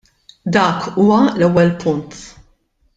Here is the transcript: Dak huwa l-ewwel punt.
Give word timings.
Dak 0.53 0.79
huwa 0.95 1.19
l-ewwel 1.37 1.71
punt. 1.81 2.11